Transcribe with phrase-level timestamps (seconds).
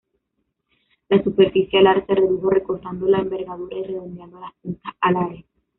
[1.09, 5.45] La superficie alar se redujo recortando la envergadura y redondeando las puntas alares.